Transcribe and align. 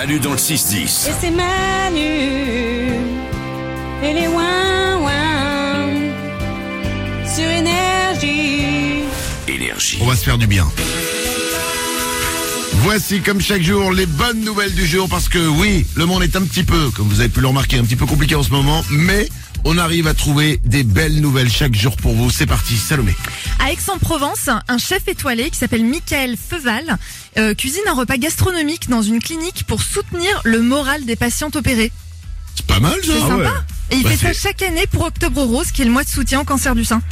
Manu 0.00 0.18
dans 0.18 0.30
le 0.30 0.38
6-10. 0.38 1.10
Et 1.10 1.12
c'est 1.20 1.30
Manu 1.30 2.00
et 4.02 4.14
les 4.14 4.28
ouin 4.28 4.96
ouin 5.02 5.88
sur 7.26 7.44
énergie. 7.44 9.02
Énergie. 9.46 9.98
On 10.00 10.06
va 10.06 10.16
se 10.16 10.24
faire 10.24 10.38
du 10.38 10.46
bien. 10.46 10.66
Voici 12.82 13.20
comme 13.20 13.40
chaque 13.40 13.62
jour 13.62 13.92
les 13.92 14.06
bonnes 14.06 14.40
nouvelles 14.40 14.74
du 14.74 14.86
jour 14.86 15.08
parce 15.08 15.28
que 15.28 15.38
oui, 15.38 15.86
le 15.96 16.06
monde 16.06 16.22
est 16.22 16.34
un 16.36 16.42
petit 16.42 16.64
peu, 16.64 16.90
comme 16.90 17.08
vous 17.08 17.20
avez 17.20 17.28
pu 17.28 17.40
le 17.40 17.46
remarquer, 17.48 17.78
un 17.78 17.84
petit 17.84 17.96
peu 17.96 18.06
compliqué 18.06 18.34
en 18.34 18.42
ce 18.42 18.50
moment, 18.50 18.82
mais 18.90 19.28
on 19.64 19.76
arrive 19.76 20.06
à 20.06 20.14
trouver 20.14 20.60
des 20.64 20.82
belles 20.82 21.20
nouvelles 21.20 21.50
chaque 21.50 21.74
jour 21.74 21.96
pour 21.96 22.14
vous. 22.14 22.30
C'est 22.30 22.46
parti, 22.46 22.76
Salomé. 22.76 23.14
À 23.58 23.70
Aix-en-Provence, 23.70 24.48
un 24.68 24.78
chef 24.78 25.06
étoilé 25.08 25.50
qui 25.50 25.58
s'appelle 25.58 25.84
Michael 25.84 26.36
Feuval 26.36 26.96
euh, 27.38 27.54
cuisine 27.54 27.82
un 27.86 27.92
repas 27.94 28.16
gastronomique 28.16 28.88
dans 28.88 29.02
une 29.02 29.20
clinique 29.20 29.64
pour 29.66 29.82
soutenir 29.82 30.40
le 30.44 30.60
moral 30.62 31.04
des 31.04 31.16
patientes 31.16 31.56
opérées. 31.56 31.92
C'est 32.56 32.66
pas 32.66 32.80
mal 32.80 32.94
ça 33.04 33.12
C'est 33.12 33.20
sympa. 33.20 33.52
Et 33.90 33.96
il 33.96 34.02
Bah, 34.04 34.10
fait 34.10 34.32
ça 34.32 34.48
chaque 34.48 34.62
année 34.62 34.86
pour 34.90 35.04
Octobre 35.04 35.42
Rose, 35.42 35.70
qui 35.70 35.82
est 35.82 35.84
le 35.84 35.90
mois 35.90 36.04
de 36.04 36.08
soutien 36.08 36.40
au 36.40 36.44
cancer 36.44 36.74
du 36.74 36.84
sein. 36.84 37.02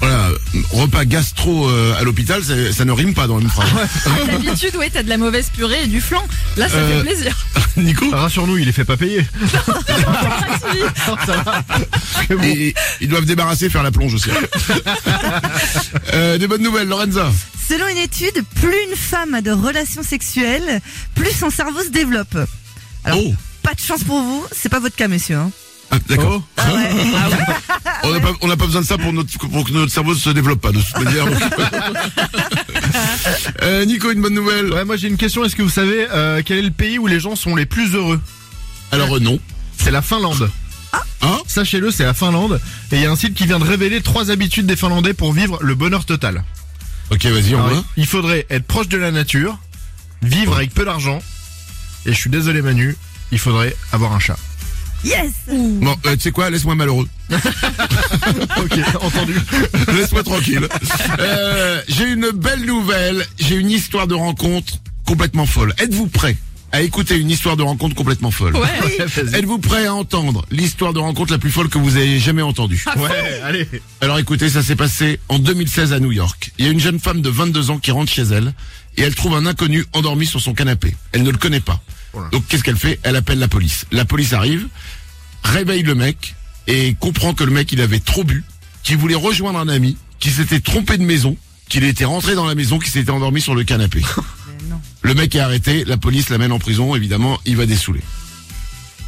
Voilà, 0.00 0.28
repas 0.70 1.04
gastro 1.04 1.68
euh, 1.68 1.98
à 1.98 2.04
l'hôpital, 2.04 2.44
ça, 2.44 2.54
ça 2.72 2.84
ne 2.84 2.92
rime 2.92 3.14
pas 3.14 3.26
dans 3.26 3.36
la 3.36 3.40
même 3.42 3.50
phrase. 3.50 3.68
Ah, 4.06 4.10
D'habitude, 4.30 4.76
ouais, 4.76 4.90
t'as 4.92 5.02
de 5.02 5.08
la 5.08 5.16
mauvaise 5.18 5.50
purée 5.54 5.82
et 5.84 5.86
du 5.88 6.00
flan. 6.00 6.24
Là, 6.56 6.68
ça 6.68 6.76
Euh, 6.76 6.98
fait 7.02 7.04
plaisir. 7.14 7.36
Nico 7.76 8.08
Rassure-nous, 8.10 8.58
il 8.58 8.66
les 8.66 8.72
fait 8.72 8.84
pas 8.84 8.96
payer. 8.96 9.26
Et 12.44 12.74
ils 13.00 13.08
doivent 13.08 13.24
débarrasser, 13.24 13.68
faire 13.70 13.82
la 13.82 13.90
plonge 13.90 14.14
aussi. 14.14 14.30
Euh, 16.14 16.38
des 16.38 16.46
bonnes 16.46 16.62
nouvelles, 16.62 16.88
Lorenza. 16.88 17.30
Selon 17.68 17.86
une 17.88 17.98
étude, 17.98 18.42
plus 18.56 18.76
une 18.90 18.96
femme 18.96 19.34
a 19.34 19.40
de 19.42 19.50
relations 19.50 20.02
sexuelles, 20.02 20.80
plus 21.14 21.32
son 21.32 21.50
cerveau 21.50 21.82
se 21.82 21.90
développe. 21.90 22.36
Alors, 23.04 23.18
oh, 23.22 23.34
pas 23.62 23.74
de 23.74 23.80
chance 23.80 24.04
pour 24.04 24.20
vous, 24.20 24.44
c'est 24.52 24.68
pas 24.68 24.80
votre 24.80 24.96
cas, 24.96 25.08
monsieur. 25.08 25.36
hein. 25.36 25.50
Ah, 25.90 25.96
d'accord. 26.08 26.42
Oh. 26.58 26.62
On 28.04 28.12
n'a 28.12 28.20
pas, 28.20 28.32
on 28.42 28.46
n'a 28.46 28.56
pas 28.56 28.66
besoin 28.66 28.80
de 28.80 28.86
ça 28.86 28.96
pour, 28.96 29.12
notre, 29.12 29.36
pour 29.38 29.64
que 29.64 29.72
notre 29.72 29.92
cerveau 29.92 30.14
ne 30.14 30.18
se 30.18 30.30
développe 30.30 30.60
pas 30.60 30.70
de 30.70 30.80
toute 30.80 31.02
manière. 31.02 31.26
donc. 31.26 31.40
Euh, 33.62 33.84
Nico, 33.84 34.10
une 34.10 34.22
bonne 34.22 34.34
nouvelle. 34.34 34.72
Ouais, 34.72 34.84
moi 34.84 34.96
j'ai 34.96 35.08
une 35.08 35.16
question. 35.16 35.44
Est-ce 35.44 35.56
que 35.56 35.62
vous 35.62 35.68
savez 35.68 36.06
euh, 36.10 36.42
quel 36.44 36.58
est 36.58 36.62
le 36.62 36.70
pays 36.70 36.98
où 36.98 37.06
les 37.06 37.20
gens 37.20 37.36
sont 37.36 37.54
les 37.54 37.66
plus 37.66 37.94
heureux? 37.94 38.20
Alors 38.92 39.16
euh, 39.16 39.20
non. 39.20 39.38
C'est 39.76 39.90
la 39.90 40.02
Finlande. 40.02 40.50
Hein? 41.20 41.38
Sachez-le, 41.46 41.90
c'est 41.90 42.04
la 42.04 42.14
Finlande. 42.14 42.60
Et 42.92 42.96
il 42.96 43.02
y 43.02 43.06
a 43.06 43.10
un 43.10 43.16
site 43.16 43.34
qui 43.34 43.46
vient 43.46 43.58
de 43.58 43.64
révéler 43.64 44.00
trois 44.00 44.30
habitudes 44.30 44.66
des 44.66 44.76
Finlandais 44.76 45.14
pour 45.14 45.32
vivre 45.32 45.58
le 45.60 45.74
bonheur 45.74 46.04
total. 46.04 46.44
Ok, 47.10 47.24
vas-y, 47.26 47.54
on 47.54 47.62
va. 47.62 47.82
il 47.96 48.06
faudrait 48.06 48.46
être 48.50 48.66
proche 48.66 48.88
de 48.88 48.98
la 48.98 49.10
nature, 49.10 49.58
vivre 50.22 50.56
avec 50.56 50.72
peu 50.72 50.84
d'argent. 50.84 51.20
Et 52.06 52.12
je 52.12 52.18
suis 52.18 52.30
désolé 52.30 52.62
Manu, 52.62 52.96
il 53.32 53.38
faudrait 53.38 53.76
avoir 53.92 54.12
un 54.12 54.18
chat. 54.18 54.38
Yes 55.04 55.32
Bon, 55.48 55.96
euh, 56.06 56.16
tu 56.16 56.22
sais 56.22 56.30
quoi, 56.30 56.50
laisse-moi 56.50 56.74
malheureux. 56.74 57.08
ok, 57.30 58.78
entendu. 59.00 59.34
Laisse-moi 59.94 60.22
tranquille. 60.24 60.66
Euh, 61.18 61.80
j'ai 61.88 62.12
une 62.12 62.30
belle 62.30 62.64
nouvelle. 62.64 63.24
J'ai 63.38 63.56
une 63.56 63.70
histoire 63.70 64.06
de 64.06 64.14
rencontre 64.14 64.74
complètement 65.06 65.46
folle. 65.46 65.74
Êtes-vous 65.78 66.08
prêts 66.08 66.36
à 66.72 66.82
écouter 66.82 67.16
une 67.16 67.30
histoire 67.30 67.56
de 67.56 67.62
rencontre 67.62 67.94
complètement 67.94 68.30
folle 68.30 68.54
Ouais, 68.56 69.06
vas-y. 69.06 69.36
Êtes-vous 69.36 69.58
prêts 69.58 69.86
à 69.86 69.94
entendre 69.94 70.44
l'histoire 70.50 70.92
de 70.92 70.98
rencontre 70.98 71.32
la 71.32 71.38
plus 71.38 71.50
folle 71.50 71.68
que 71.68 71.78
vous 71.78 71.96
ayez 71.96 72.18
jamais 72.18 72.42
entendue 72.42 72.84
Ouais, 72.96 73.40
allez. 73.44 73.66
Alors 74.00 74.18
écoutez, 74.18 74.50
ça 74.50 74.62
s'est 74.62 74.76
passé 74.76 75.20
en 75.28 75.38
2016 75.38 75.92
à 75.92 76.00
New 76.00 76.12
York. 76.12 76.52
Il 76.58 76.66
y 76.66 76.68
a 76.68 76.70
une 76.72 76.80
jeune 76.80 76.98
femme 76.98 77.22
de 77.22 77.30
22 77.30 77.70
ans 77.70 77.78
qui 77.78 77.90
rentre 77.90 78.12
chez 78.12 78.22
elle 78.22 78.52
et 78.96 79.02
elle 79.02 79.14
trouve 79.14 79.34
un 79.34 79.46
inconnu 79.46 79.86
endormi 79.92 80.26
sur 80.26 80.40
son 80.40 80.52
canapé. 80.54 80.94
Elle 81.12 81.22
ne 81.22 81.30
le 81.30 81.38
connaît 81.38 81.60
pas. 81.60 81.80
Donc 82.32 82.46
qu'est-ce 82.48 82.64
qu'elle 82.64 82.76
fait 82.76 82.98
Elle 83.02 83.16
appelle 83.16 83.38
la 83.38 83.48
police. 83.48 83.86
La 83.92 84.04
police 84.04 84.32
arrive, 84.32 84.66
réveille 85.44 85.82
le 85.82 85.94
mec 85.94 86.34
et 86.66 86.94
comprend 86.98 87.34
que 87.34 87.44
le 87.44 87.50
mec 87.52 87.70
il 87.72 87.80
avait 87.80 88.00
trop 88.00 88.24
bu, 88.24 88.44
qu'il 88.82 88.96
voulait 88.96 89.14
rejoindre 89.14 89.58
un 89.58 89.68
ami, 89.68 89.96
qu'il 90.18 90.32
s'était 90.32 90.60
trompé 90.60 90.98
de 90.98 91.04
maison, 91.04 91.36
qu'il 91.68 91.84
était 91.84 92.04
rentré 92.04 92.34
dans 92.34 92.46
la 92.46 92.54
maison, 92.54 92.78
qu'il 92.78 92.90
s'était 92.90 93.10
endormi 93.10 93.40
sur 93.40 93.54
le 93.54 93.64
canapé. 93.64 94.02
Non. 94.68 94.80
Le 95.02 95.14
mec 95.14 95.34
est 95.34 95.40
arrêté, 95.40 95.84
la 95.86 95.96
police 95.96 96.28
l'amène 96.30 96.50
en 96.52 96.58
prison, 96.58 96.94
évidemment, 96.94 97.38
il 97.46 97.56
va 97.56 97.64
dessouler. 97.64 98.02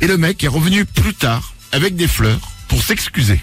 Et 0.01 0.07
le 0.07 0.17
mec 0.17 0.43
est 0.43 0.49
revenu 0.49 0.85
plus 0.87 1.13
tard 1.13 1.53
avec 1.73 1.97
des 1.97 2.07
fleurs 2.09 2.41
pour 2.69 2.83
s'excuser. 2.83 3.41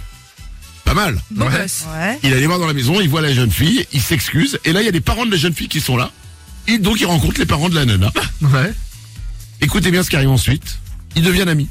Pas 0.83 0.93
mal. 0.93 1.21
Beau 1.29 1.45
Ouais. 1.45 1.51
Ouais. 1.51 2.19
Il 2.23 2.33
allait 2.33 2.47
voir 2.47 2.59
dans 2.59 2.65
la 2.65 2.73
maison, 2.73 2.99
il 3.01 3.09
voit 3.09 3.21
la 3.21 3.33
jeune 3.33 3.51
fille, 3.51 3.85
il 3.91 4.01
s'excuse, 4.01 4.57
et 4.63 4.71
là 4.71 4.81
il 4.81 4.85
y 4.85 4.87
a 4.87 4.91
les 4.91 5.01
parents 5.01 5.25
de 5.25 5.31
la 5.31 5.37
jeune 5.37 5.53
fille 5.53 5.67
qui 5.67 5.81
sont 5.81 5.97
là. 5.97 6.11
Et 6.67 6.79
donc 6.79 6.99
il 6.99 7.05
rencontre 7.05 7.39
les 7.39 7.45
parents 7.45 7.69
de 7.69 7.75
la 7.75 7.85
nana. 7.85 8.11
Ouais. 8.41 8.73
Écoutez 9.61 9.91
bien 9.91 10.03
ce 10.03 10.09
qui 10.09 10.15
arrive 10.15 10.29
ensuite. 10.29 10.79
Ils 11.15 11.23
deviennent 11.23 11.49
amis. 11.49 11.67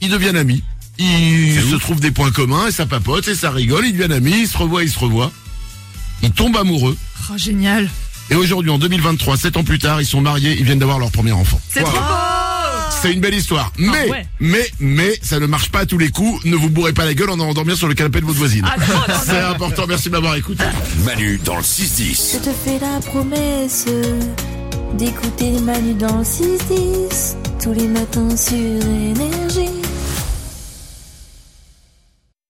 Ils 0.00 0.10
deviennent 0.10 0.36
amis. 0.36 0.62
Ils 0.98 1.60
se 1.60 1.76
trouvent 1.76 2.00
des 2.00 2.10
points 2.10 2.32
communs 2.32 2.66
et 2.66 2.72
ça 2.72 2.86
papote 2.86 3.28
et 3.28 3.34
ça 3.34 3.50
rigole. 3.50 3.86
Ils 3.86 3.92
deviennent 3.92 4.12
amis, 4.12 4.40
ils 4.40 4.48
se 4.48 4.58
revoient, 4.58 4.82
ils 4.82 4.90
se 4.90 4.98
revoient. 4.98 5.32
Ils 6.22 6.32
tombent 6.32 6.56
amoureux. 6.56 6.96
Oh, 7.30 7.38
génial. 7.38 7.88
Et 8.30 8.34
aujourd'hui, 8.34 8.70
en 8.70 8.78
2023, 8.78 9.36
sept 9.36 9.56
ans 9.56 9.64
plus 9.64 9.78
tard, 9.78 10.00
ils 10.00 10.06
sont 10.06 10.20
mariés, 10.20 10.56
ils 10.58 10.64
viennent 10.64 10.78
d'avoir 10.78 10.98
leur 10.98 11.10
premier 11.10 11.32
enfant. 11.32 11.60
C'est 11.70 11.82
trop 11.82 11.92
beau. 11.92 12.04
C'est 13.00 13.12
une 13.12 13.20
belle 13.20 13.34
histoire. 13.34 13.72
Mais, 13.78 14.10
ouais. 14.10 14.26
mais, 14.40 14.68
mais, 14.80 15.18
ça 15.22 15.38
ne 15.38 15.46
marche 15.46 15.70
pas 15.70 15.80
à 15.80 15.86
tous 15.86 15.98
les 15.98 16.10
coups. 16.10 16.44
Ne 16.44 16.56
vous 16.56 16.68
bourrez 16.68 16.92
pas 16.92 17.04
la 17.04 17.14
gueule 17.14 17.30
en 17.30 17.38
allant 17.38 17.54
dormir 17.54 17.76
sur 17.76 17.86
le 17.86 17.94
canapé 17.94 18.20
de 18.20 18.26
votre 18.26 18.38
voisine. 18.38 18.66
Ah. 18.66 19.20
C'est 19.24 19.38
important. 19.38 19.84
Merci 19.86 20.08
de 20.08 20.14
m'avoir 20.14 20.34
écouté. 20.34 20.64
Manu 21.04 21.40
dans 21.44 21.56
le 21.56 21.62
6-10. 21.62 22.32
Je 22.32 22.38
te 22.38 22.50
fais 22.50 22.78
la 22.80 22.98
promesse 23.00 23.86
d'écouter 24.94 25.60
Manu 25.60 25.94
dans 25.94 26.18
le 26.18 26.24
6-10 26.24 27.36
tous 27.62 27.72
les 27.72 27.88
matins 27.88 28.36
sur 28.36 28.56
Énergie. 28.56 29.47